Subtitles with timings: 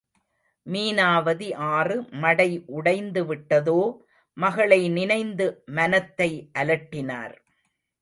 [0.65, 3.79] மீனாவதி ஆறு மடை உடைந்துவிட்டதோ,
[4.37, 6.31] மகளை நினைந்து மனத்தை
[6.59, 7.35] அலட்டினார்.